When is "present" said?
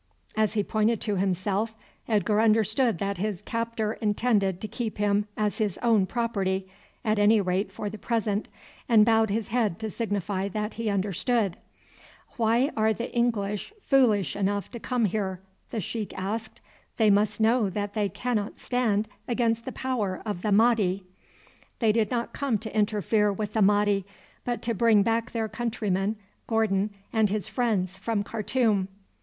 7.99-8.49